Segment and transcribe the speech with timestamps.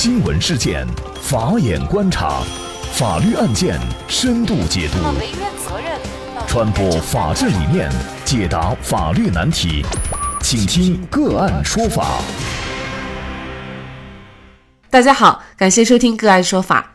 [0.00, 0.86] 新闻事件，
[1.20, 2.40] 法眼观察，
[2.92, 3.76] 法律案件
[4.06, 4.98] 深度解读，
[6.46, 7.90] 传播法治理念，
[8.24, 9.84] 解答法律难题，
[10.40, 12.20] 请听个案说法。
[14.88, 16.92] 大家好，感谢收听个案说法。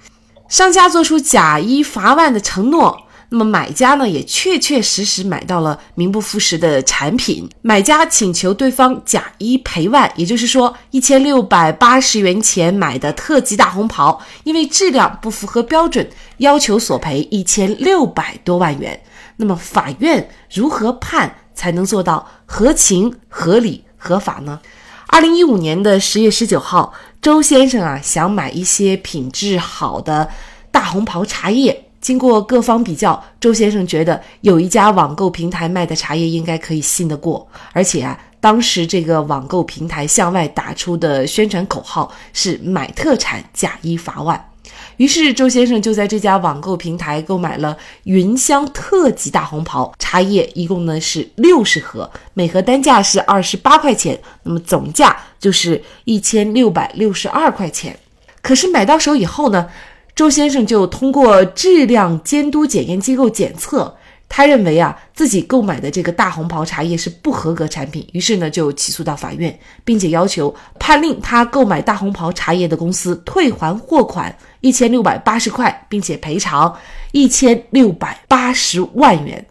[0.47, 3.02] 商家做出假一罚万的承诺。
[3.33, 7.49] 那么买家呢，也确确实实买到了名不副实的产品。
[7.63, 16.07] 买家请求对方假一赔万，也就是说，一千六百八十元钱买的特级大红袍，因为质量不符合标准，
[16.37, 19.01] 要求索赔一千六百多万元。
[19.37, 24.59] 那么法院如何判才能做到合情、合理、合法呢？
[25.07, 30.29] 二零一五年的十月十九号，周先生啊想买一些品质好的
[30.71, 31.82] 大红袍茶叶。
[32.03, 44.49] 经过各方比较，周先生觉得有一家网购平台卖的茶叶应该可以信得过，而且啊，当时这个网购平台向外打出的宣传口号是“买特产假一罚万”。
[44.97, 57.97] 于是周先生就在这家网购平台购买了云香特级大红袍茶叶，一共呢是六十盒，每盒单价是二十八块钱，那么总价就是一千六百六十二块钱。
[58.41, 59.69] 可是买到手以后呢？
[60.15, 63.97] 周先生就通过质量监督检验机构检测，
[64.29, 76.75] 他认为啊自己购买的这个大红袍茶叶是不合格产品，于是呢就起诉到法院，并且要求判令他购买大红袍茶叶的公司退还货款一千六百八十块，并且赔偿
[77.11, 79.43] 一千六百八十万元，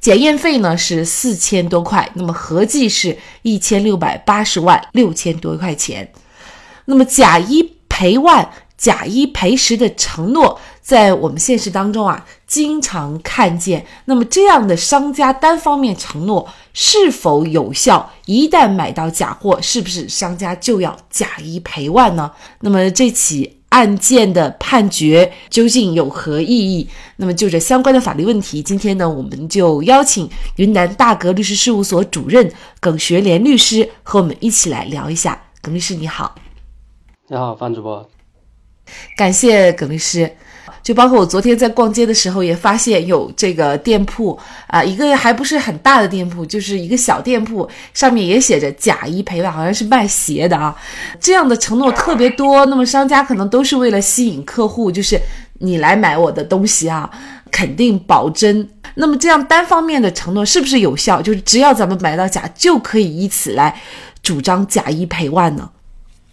[0.00, 6.10] 检验费呢是四千多块，那么合计是一千六百八十万六千多块钱，
[6.86, 8.50] 那么假一赔万。
[8.78, 13.84] 假一赔十的承诺，在我们现实当中啊，经常看见。
[14.04, 18.12] 那么这样的商家单方面承诺是否有效？
[18.26, 22.30] 一旦买到假货，是不是商家就要假一赔万呢？
[22.60, 26.88] 那么这起案件的判决究竟有何意义？
[27.16, 35.42] 那么就这相关的法律问题，今天呢，我们就邀请云南大格律师事务所主任耿学莲律师和我们一起来聊一下。
[35.60, 36.36] 耿律师你好，
[37.26, 38.08] 你好，范主播。
[39.16, 40.30] 感谢耿律师，
[40.82, 50.74] 就包括我昨天在逛街的时候，也发现有这个店铺啊，一个还不是很大的店铺，就是一个小店铺，上面也写着“假一赔万”，好像是卖鞋的啊。
[51.20, 55.20] 这样的承诺特别多，那么商家可能都是为了吸引客户，就是
[55.58, 57.10] 你来买我的东西啊，
[57.50, 58.68] 肯定保真。
[58.94, 61.22] 那么这样单方面的承诺是不是有效？
[61.22, 63.80] 就是只要咱们买到假，就可以以此来
[64.22, 65.70] 主张假一赔万呢？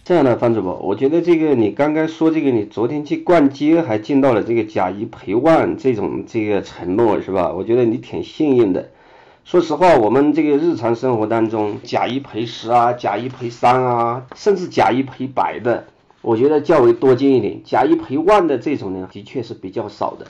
[0.06, 7.52] 这样的，方主播，我觉得这个你刚刚说这个，你昨天去逛街还见到了这个假一赔万这种这个承诺是吧？
[7.52, 8.90] 我觉得你挺幸运的。
[9.44, 15.86] 说实话，我们这个日常生活当中，假一赔十啊，假一赔三啊，甚至假一赔百的，
[16.22, 17.62] 我觉得较为多见一点。
[17.64, 20.28] 假一赔万的这种呢，的确是比较少的。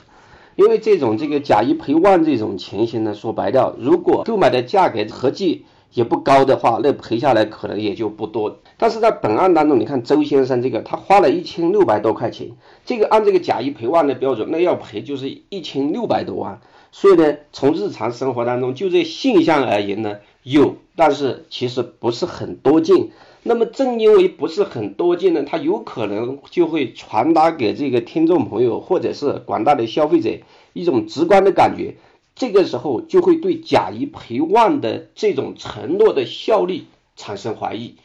[0.55, 5.65] 因为这种这个假一赔万这种情形呢，说白了，如果购买的价格合计。
[5.97, 8.59] 也不高的话，那赔下来可能也就不多。
[8.77, 12.51] 但是在本案当中，你看周先生这个，他花了一千六百多块钱，
[12.85, 16.61] 这个按这个假一赔万的标准，那要赔就是一千六百多万。
[16.91, 23.07] 所以呢，从日常生活当中就这现象而言呢，有，但是其实不是很多见。
[23.41, 30.29] 那么正因为不是很多见呢，它有可能就会传达给这个听众朋友或者是广大的消费者
[30.73, 31.95] 一种直观的感觉。
[32.37, 37.95] 这个时候就会对假一赔万的这种承诺的效力产生怀疑，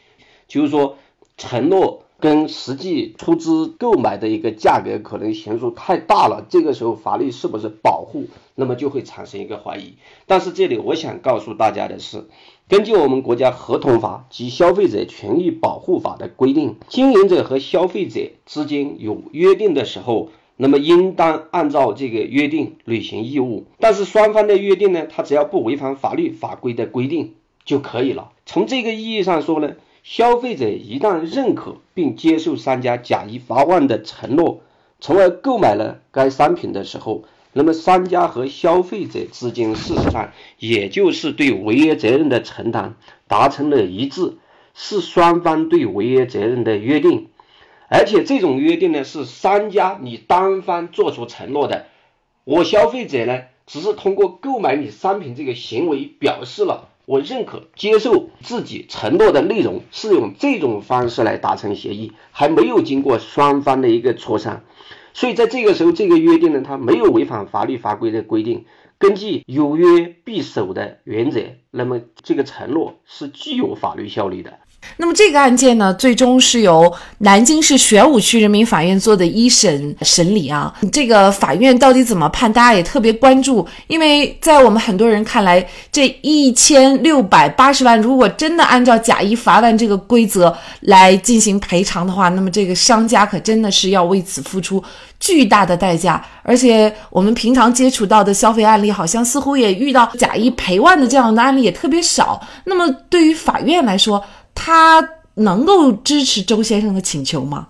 [0.47, 0.97] 就是说
[1.37, 9.93] 承诺跟实际出资购买的一个价格可能悬殊太大了，这个时候法律是不是保护，那么就会产生一个怀疑。
[10.25, 12.25] 但是这里我想告诉大家的是，
[12.67, 20.29] 根据我们国家合同法及消费者权益保护法的规定，经营者和消费者之间有约定的时候。
[20.55, 27.33] 那么应当按照这个约定履行义务，但是双方的约定呢，他只要不违反法律法规的规定
[27.65, 28.31] 就可以了。
[28.45, 34.61] 从这个意义上说呢，消费者一旦认可并接受商家假一罚万的承诺，
[34.99, 37.23] 从而购买了该商品的时候，
[37.53, 42.95] 那么商家和消费者之间事实上也就是对违约责任的承担
[43.27, 44.33] 达成了一致，
[44.73, 47.27] 是双方对违约责任的约定。
[47.95, 51.85] 而且这种约定呢，是商家你单方做出承诺的，
[52.43, 64.63] 我消费者呢，只是通过购买你商品这个行为，表示了我认可、接受自己承诺的内容，是用这种方式来达成协议，还没有经过双方的一个磋商，
[65.13, 68.65] 所以在这个时候，这个约定呢，它没有违反法律法规的规定，
[68.97, 74.57] 根据有约必守的原则，那么这个承诺是具有法律效力的。
[74.97, 80.73] 那么这个案件呢，最终是由南京市玄武区人民法院做的一审审理啊。
[80.91, 94.83] 这个法院到底怎么判，大家也特别关注，因为在我们很多人看来，这一千六百八十万，如果真的按照假一罚万这个规则来进行赔偿的话，那么这个商家可真的是要为此付出
[95.19, 96.23] 巨大的代价。
[96.43, 102.39] 而且我们平常接触到的消费案例，好像似乎也遇到假一赔万的这样的案例也特别少。
[102.65, 104.23] 那么对于法院来说，
[104.55, 107.69] 他能够支持周先生的请求吗？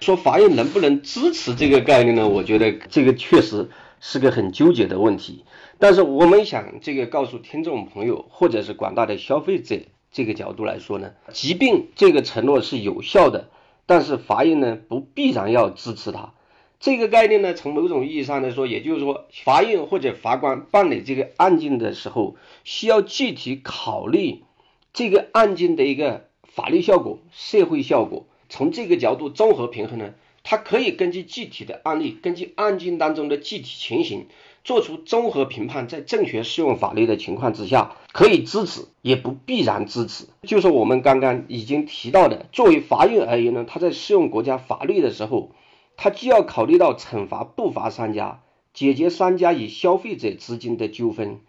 [0.00, 2.26] 说法院能不能支持这个概念呢？
[2.26, 3.68] 我觉得这个确实
[4.00, 5.44] 是个很纠结的问题。
[5.78, 9.80] 但是我们想这个告诉听众朋友或者是广大的消费者
[10.10, 13.50] 这个角度来说呢，即便这个承诺是有效的，
[13.84, 16.32] 但是法院呢不必然要支持它。
[16.78, 24.44] 这个概念呢，从某种意义上来说，也就是说，法院或者法官办理这个案件的时候，需要具体考虑。
[24.92, 34.26] 这个案件的一个法律效果、社会效果，从这个角度综合平衡呢，它可以根据具体的案例，根据案件当中的具体情形
[34.64, 40.26] 做出综合评判，在正确适用法律的情况之下，可以支持，也不必然支持。
[40.42, 45.52] 就是我们刚刚已经提到的，作为法院而言呢，他在适用国家法律的时候，
[45.96, 48.42] 他既要考虑到惩罚不法商家，
[48.74, 51.40] 解决商家与消费者之间的纠纷，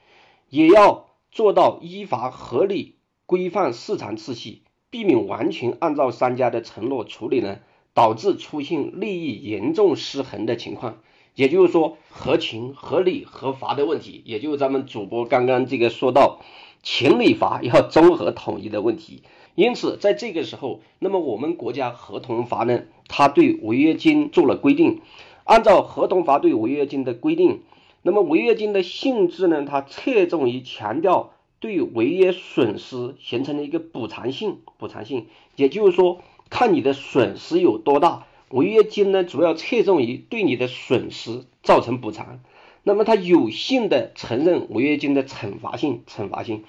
[0.50, 2.96] 也要做到依法合理。
[3.31, 7.60] 规范市场秩序，避免完全按照商家的承诺处理呢，
[7.94, 10.98] 导致出现利益严重失衡的情况。
[11.36, 16.42] 也就是说，合情、合理、合法的问题，也就是咱们主播刚刚这个说到
[16.83, 19.24] 情理法要综合统一的问题。
[19.56, 25.00] 因此，在这个时候，那么我们国家合同法呢，它对违约金做了规定。
[25.45, 27.62] 按照合同法对违约金的规定，
[28.01, 31.31] 那么违约金的性质呢，它侧重于强调。
[31.62, 36.19] 对违约损失形成了一个补偿性，补偿性，也就是说，
[36.50, 42.40] 看你的损失有多大，违约金呢主要侧重于对你的损失造成补偿。
[42.81, 46.63] 那么它有性的承认违约金的惩罚性，惩罚性，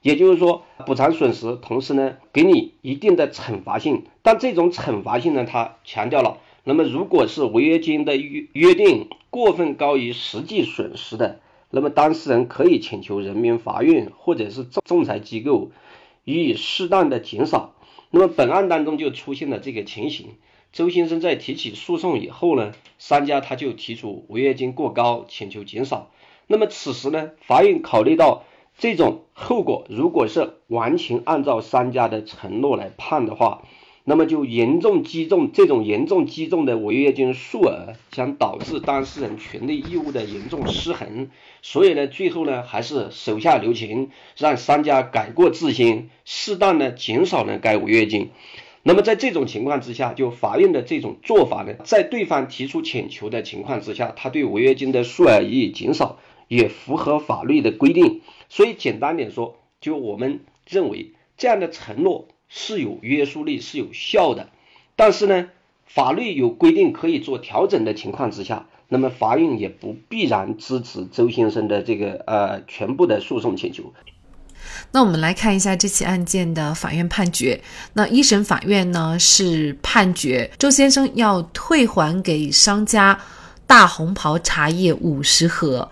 [0.00, 4.04] 也就是说补偿损失，同时呢给你一定的惩罚性。
[4.22, 11.40] 但这种惩罚性呢，它强调了，那么如果是违约金的约约定过分高于实际损失的。
[11.70, 15.70] 那么当事人可以请求人民法院或者是仲仲裁机构
[16.24, 17.74] 予以适当的减少。
[18.10, 20.36] 那么本案当中就出现了这个情形：
[20.72, 26.10] 周先生在提起诉讼以后呢，商家他就提出违约金过高，请求减少。
[26.46, 28.44] 那么此时呢，法院考虑到
[28.78, 33.62] 这种后果，如果是完全按照商家的承诺来判的话。
[34.08, 41.28] 那么就严重击中这种严重击中的违约金数额，将导致当事人权利义务的严重失衡。
[41.60, 48.30] 所以呢，最后呢，还是手下留情，让商家改过自新，适当的减少了该违约金。
[48.84, 58.20] 那么在这种情况之下，就法院的这种做法呢，在对方提出请求的情况之下，他对违约金的数额予以减少，也符合法律的规定。
[58.48, 62.28] 所以简单点说，就我们认为这样的承诺。
[62.48, 64.48] 是有约束力，是有效的，
[64.94, 65.48] 但是呢，
[65.84, 73.92] 法律有规定可以做调整的情况之下，那么法院也不必然支持周先生的这个呃全部的诉讼请求。
[74.92, 77.60] 那我们来看一下这起案件的法院判决。
[77.92, 83.18] 那一审法院呢是判决周先生要退还给商家
[83.66, 85.88] 大红袍茶叶五十盒。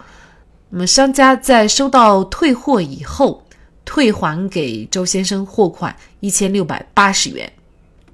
[0.70, 3.43] 那么商家在收到退货以后。
[3.84, 7.52] 退还给周先生货款一千六百八十元，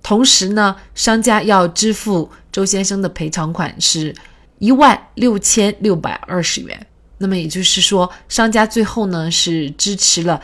[0.02, 4.14] 同时呢，商家要支付周先生的赔偿款是
[4.58, 6.86] 一万六千六百二十元。
[7.18, 10.42] 那么也就是说，商家最后呢是支持了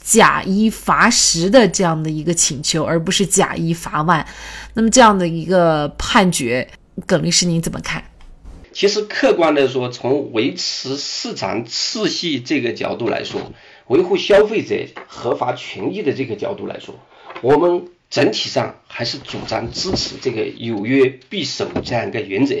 [0.00, 4.26] 假一罚十的这样的一个请求，而不是假一罚万。
[4.74, 6.68] 那么这样的一个判决，
[7.06, 8.04] 耿律师您怎么看？
[8.72, 13.52] 其实客观的说，从维持市场秩序这个角度来说。
[13.88, 14.74] 维护消费者
[15.06, 16.94] 合法权益的这个角度来说，
[17.40, 22.56] 我们整体上还是主张支持这个有约必守这样一个原则。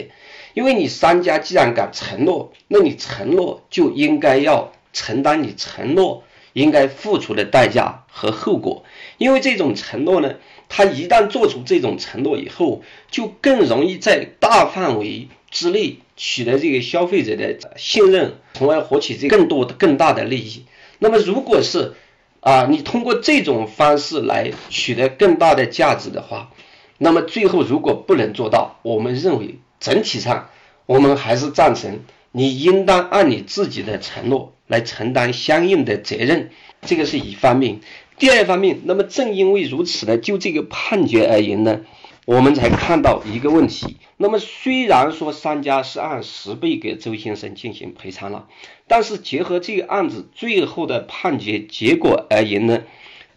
[0.54, 8.84] 因为你商家既然敢承诺，那你承诺就应该要承担你承诺应该付出的代价和后果。
[9.18, 10.36] 因为这种承诺呢，
[10.68, 20.64] 他一旦做出这种承诺以后，就更容易在大范围之内取得这个消费者的信任，从而获取这更多的更大的利益。
[20.98, 21.94] 那么，如果是
[22.40, 26.52] 啊，你通过这种方式来取得更大的价值的话，
[26.98, 30.48] 那么最后如果不能做到，我们认为整体上
[30.86, 32.00] 我们还是赞成
[32.30, 36.50] 你应当按你自己的承诺来承担相应的责任，
[36.82, 37.80] 这个是一方面。
[38.18, 41.80] 第二方面，那么正因为如此呢，就这个判决而言呢，
[42.26, 43.98] 我们才看到一个问题。
[44.16, 48.48] 那么虽然说商家是按十倍给周先生进行赔偿了，
[48.88, 52.82] 但是结合这个案子最后的判决结果而言呢，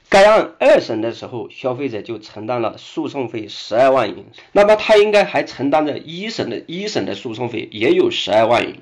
[0.10, 8.76] 该案二审的时候，消费者就承担了诉讼费十二万元，那么他应该还承担着一审的一审的诉讼费也有十二万元。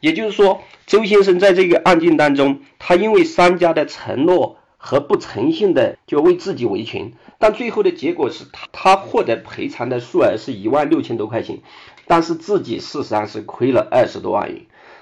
[0.00, 4.58] 也就是说，周先生在这个案件当中，他因为商家的承诺。
[4.84, 7.12] 和不诚信的就为自己维权，
[7.42, 11.58] 但最后的结果是他他获得赔偿的数额是一万六千多块钱，
[12.06, 14.60] 但是自己事实上是亏了二十多万元。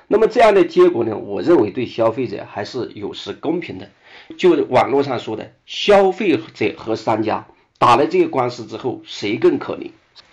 [0.09, 1.19] 那么这样的结果呢？
[1.19, 3.91] 我认为对消费者还是有失公平的。
[4.39, 9.91] 就网络上说的，消费者和商家打了这个官司之后，谁更可怜？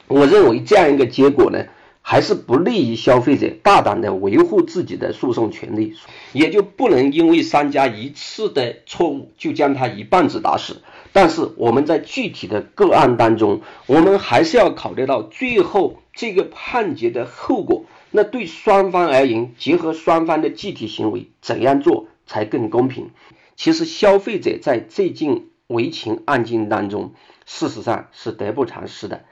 [0.08, 1.66] 我认为这样一个结果呢？
[2.02, 5.94] 还是不利于消费者大胆的维护自己的诉讼权利，
[6.32, 10.82] 也就不能因为商家一次的错误就将他一棒子打死。
[11.14, 17.86] 但是我们在具体的个案当中，我们还是要考虑到最后这个判决的后果。
[18.12, 23.10] 那对双方而言，结合双方的具体行为，怎样做才更公平？
[23.56, 27.14] 其实消费者在这件维权案件当中，
[27.46, 29.26] 事实上是得不偿失的。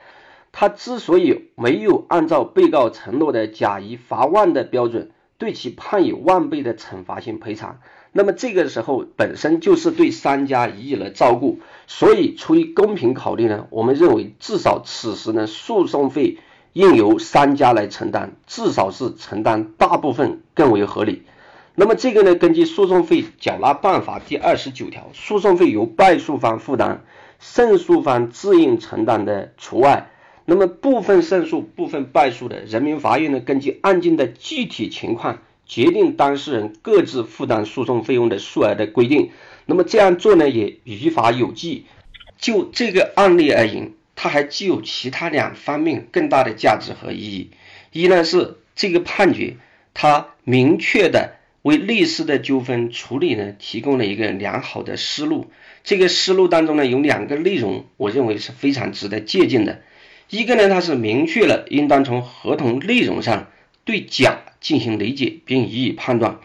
[0.51, 7.79] 他之所以没有按照被告承诺的假一罚万的标准，对其判以万倍的惩罚性赔偿，
[8.13, 16.37] 那么这个时候本身就是对商家予以了照顾，所以出于公平考虑呢，我们认为至少此时呢，诉讼费
[16.71, 21.23] 应由商家来承担，至少是承担大部分更为合理。
[21.75, 27.03] 那么这个呢，根据诉讼费缴纳办法第二十九条，诉讼费由败诉方负担，
[27.39, 30.09] 胜诉方自应承担的除外。
[30.45, 39.31] 那么部分胜诉、部分败诉的，人民法院呢，根据案件的具体情况，决定当事人各自负担诉讼费用的数额的规定。
[39.65, 41.85] 那么这样做呢，也于法有据。
[42.37, 47.49] 就这个案例而言，它还具有其他两方面更大的价值和意义。
[47.91, 49.55] 一呢是这个判决，
[49.95, 55.47] 它明确的为类似的纠纷处理呢提供了一个良好的思路。
[55.83, 59.81] 这个思路当中呢，有两个内容，我认为是非常值得借鉴的。
[60.29, 63.47] 一个呢，它是明确了应当从合同内容上
[63.83, 66.39] 对甲进行理解并予以判断，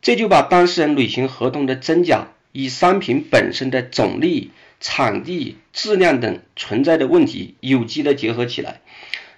[0.00, 8.80] 这就把当事人履行合同的真假与商品本身的种类、产地、质量等存在的问题有机的结合起来。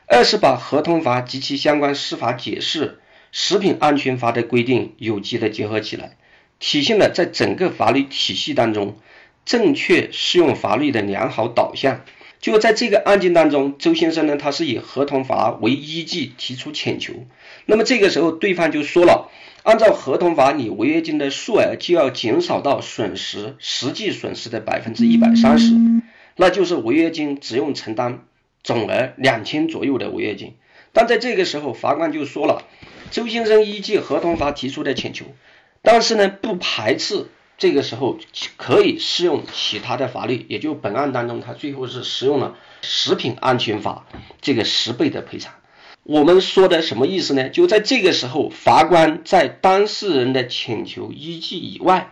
[0.07, 3.01] 二是把合同法及其相关司法解释、
[3.33, 6.17] 食品安全法的规定有机的结合起来，
[6.59, 8.99] 体现了在整个法律体系当中
[9.45, 12.05] 正确适用法律的良好导向。
[12.41, 17.15] 就在这个案件当中，周先生呢，他是以合同法为依据提出请求。
[17.67, 19.29] 那么这个时候，对方就说了，
[19.65, 25.75] 按照合同法，你违约金的数额就要减少到损失实际损失的百分之一百三十，
[26.37, 28.25] 那就是违约金只用承担
[28.63, 30.55] 总额两千左右的违约金。
[30.93, 32.63] 但在这个时候，法官就说了，
[33.11, 35.25] 周先生依据合同法提出的请求，
[35.83, 37.27] 但是呢，不排斥。
[37.59, 38.17] 这个时候
[38.57, 44.07] 可以适用其他的法律，也就本案当中，他最后是适用了食品安全法
[44.41, 45.53] 这个十倍的赔偿。
[46.05, 47.49] 我们说的什么意思呢？
[47.51, 52.11] 就在这个时候，法官在当事人的请求依据以外，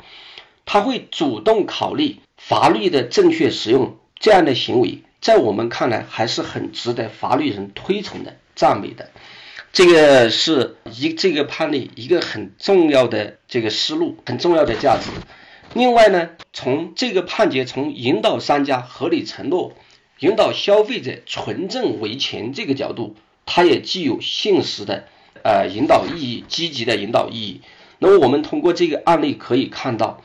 [0.66, 9.10] 他会主动考虑法律的正确使用，这样的行为在我们看来还是很值得法律人推崇的、赞美的。
[9.76, 15.10] 这个是一这个判例一个很重要的这个思路，很重要的价值。
[15.74, 19.74] 另外呢，从这个判决从引导商家合理承诺、
[20.18, 25.08] 引导消费者纯正维权这个角度，它也具有现实的
[25.42, 27.60] 呃引导意义，积极的引导意义。
[27.98, 30.22] 那么我们通过这个案例可以看到，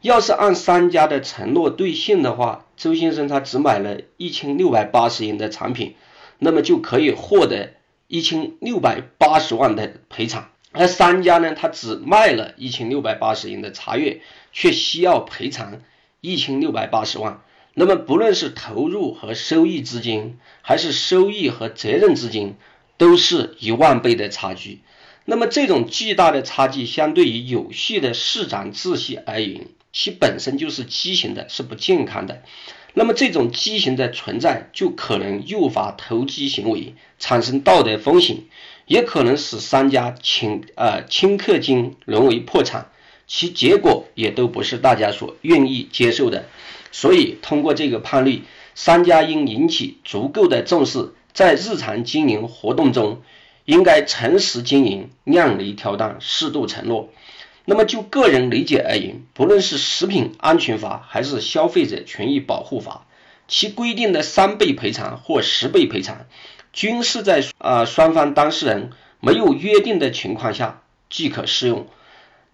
[0.00, 5.96] 要是按商家的承诺兑现的话，周先生他只买了一千六百八十元的产品，
[6.38, 7.74] 那么就可以获得。
[8.08, 14.20] 一千六百八十万的赔偿，而商家呢，他只卖了一千六百八十元的茶叶，
[14.52, 15.80] 却需要赔偿
[16.20, 17.42] 一千六百八十万。
[17.74, 22.56] 那么，不论是投入和收益之间，还是收益和责任之间，
[22.96, 24.80] 都是一万倍的差距。
[25.24, 32.42] 那么，这种巨大的差距，相对于有序的市场秩序而言，其本身就是畸形的，是不健康的。
[32.98, 38.38] 那么这种畸形的存在，就可能诱发投机行为，产生道德风险，
[38.86, 42.86] 也可能使商家请呃顷刻间沦为破产，
[43.26, 46.46] 其结果也都不是大家所愿意接受的。
[46.90, 53.20] 所以，通过这个判例，商家应引起足够的重视，在日常经营活动中，
[53.66, 57.10] 应该诚实经营，量力挑担，适度承诺。
[57.66, 63.06] 那么就个人理解而言，不论是食品安全法还是消费者权益保护法，
[63.48, 66.26] 其规定的三倍赔偿或十倍赔偿，
[66.72, 70.80] 均是在啊双方当事人没有约定的情况下
[71.10, 71.86] 即可适用。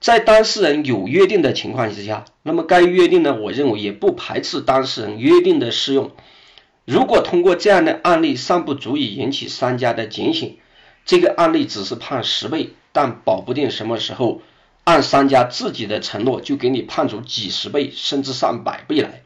[0.00, 6.11] 在当事人有约定的情况之下，那么该约定呢，我认为也不排斥当事人约定的适用。
[6.85, 10.57] 如果通过这样的案例尚不足以引起商家的警醒，
[11.04, 14.42] 这个案例只是判十倍，但保不定什么时候
[14.85, 19.23] 按商家自己的承诺就给你判出几十倍甚至上百倍来。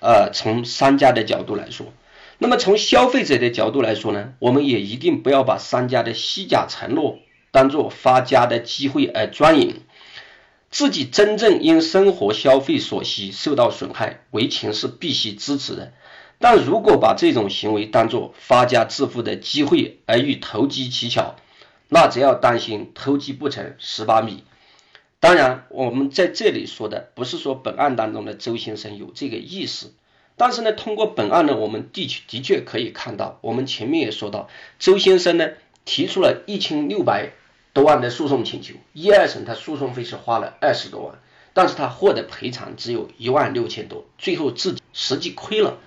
[0.00, 1.92] 呃，从商家的角度来说，
[2.38, 7.18] 那么从消费者的角度来说呢，我们也一定不要把商家的虚假承诺
[7.50, 9.82] 当做发家的机会而钻营。
[10.70, 15.92] 自己真正因生活消费所需受到损害，为情是必须支持的。
[16.38, 21.36] 但如果把这种行为当作发家致富的机会而欲投机取巧，
[21.88, 24.42] 那只要担心偷鸡不成蚀把米。
[25.24, 29.94] 当然，我们在这里说的不是说本案当中的周先生有这个意思，
[30.36, 35.48] 但是呢，通过本案呢，我们的确的确可以看到，我们前面也说到，周先生呢
[35.86, 37.30] 提出了一千六百
[37.72, 41.18] 多万的诉讼请求，一二审他诉讼费是花了二十多万，
[41.54, 45.78] 但是他获得赔偿只有一万六千多，最后自己实际亏了。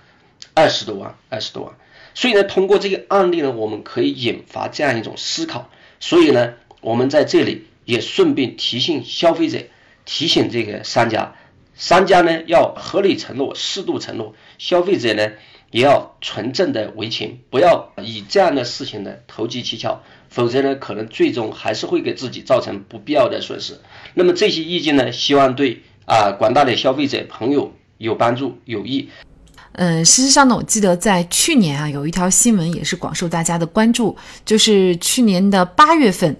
[0.54, 1.76] 二十多万，二十多万，
[2.12, 5.70] 所以呢，通过这个案例呢，我们可以引发这样一种思考。
[6.00, 9.60] 所以呢，我们在这里也顺便提醒消费者，
[10.04, 11.34] 提醒这个商家，
[11.74, 15.26] 商家呢要合理承诺，适度承诺，消费者呢
[15.70, 23.80] 也要纯正的为情，不要以这样的事情呢投机取巧，否则呢，可能最终还是会给自己造成不必要的损失。
[24.12, 29.08] 那么这些意见呢，希望对啊广大的消费者朋友有帮助有益。
[29.72, 34.14] 嗯，事实上呢，我记得在去年啊，有一条新闻也是广受大家的关注，
[34.44, 36.36] 就是去年的八月份。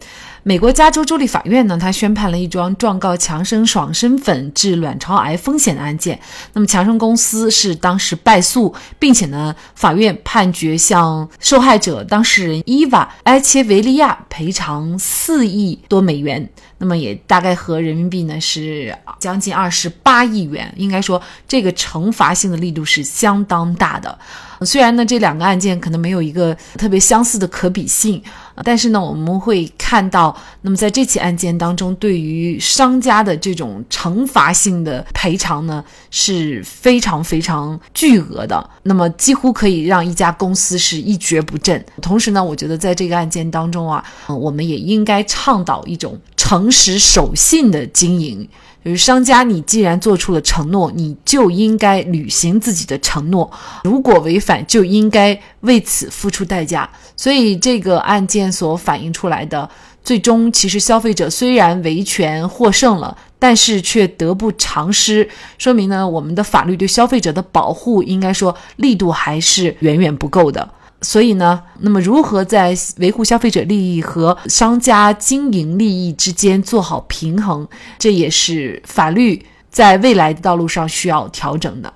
[0.49, 6.19] 美国加州州立法院呢，他宣判了一桩状告强生爽身粉致卵巢癌风险的案件。
[6.55, 20.73] 那么强生公司是当时败诉，并且呢，法院判决向受害者当事人伊娃埃切维利亚赔偿四亿多美元，那么也大概和人民币呢是将近二十八亿元。
[20.79, 24.19] 应该说，这个惩罚性的力度是相当大的。
[24.63, 28.23] 虽然呢，这两个案件可能没有一个特别相似的可比性，
[28.65, 41.85] 但是呢，我们会看到，那么在这起案件当中，对于商家的这种惩罚性的赔偿呢，是非常非常巨额的，那么几乎可以让一家公司是一蹶不振。
[42.03, 48.49] 同时呢，我觉得在这个案件当中啊，我们也应该倡导一种诚实守信的经营。
[48.85, 53.51] 就是商家，你既然做出了承诺，你就应该履行自己的承诺。
[53.85, 56.89] 如果违反，就应该为此付出代价。
[57.17, 59.69] 所以这个案件所反映出来的，
[60.03, 65.29] 最终其实消费者虽然维权获胜了，但是却得不偿失。
[65.59, 70.67] 说明呢，我们的法律对消费者的保护，应该说力度还是远远不够的。
[71.01, 81.93] 所以呢，那么如何在维护消费者利益和商家经营利益之间做好平衡，这也是法律在未来的道路上需要调整的。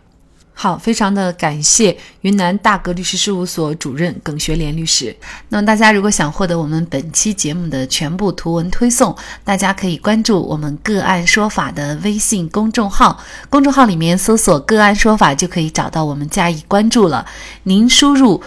[0.55, 5.17] 好，非常的感谢云南大格律师事务所主任耿学莲律师。
[5.49, 13.19] 那么大家如果想获得我们本期节目的全部图文推送，大家可以关注我们个案说法的微信公众号，
[13.51, 17.27] 公众号里面搜索“个案说法”就可以找到我们加以关注了。
[17.65, 18.41] 您输入。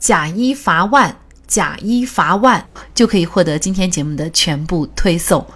[0.00, 1.14] 假一罚万，
[1.46, 5.46] 假一罚万就可以获得今天节目的全部推送。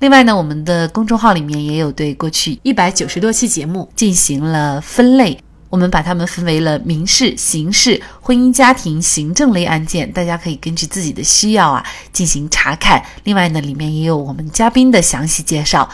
[0.00, 5.38] 另外呢，我们的公众号里面也有对过去一百九十多期节目进行了分类，
[5.70, 11.82] 我们把它们分为了民事、刑事、婚姻家庭、行政类案件，大家可以根据自己的需要啊
[12.12, 13.02] 进行查看。
[13.24, 15.88] 另外呢，里面也有我们嘉宾的详细介绍。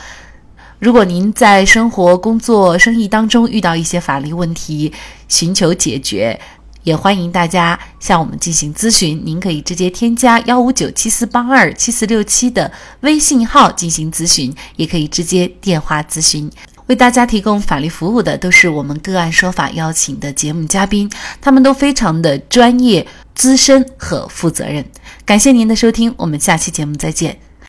[0.81, 4.93] 如果您在生活、工作、生意当中遇到一些法律问题，
[5.29, 6.41] 寻求解决。
[6.83, 16.51] 也欢迎大家向我们进行咨询，您可以直接添加幺五九七四八二七四六七的微信号进行咨询，也可以直接电话咨询。
[16.87, 21.09] 为大家提供法律服务的都是我们个案说法邀请的节目嘉宾，
[21.41, 24.85] 他们都非常的专业、资深和负责任。
[25.25, 27.52] 感谢您的收听，我们下期节目再见。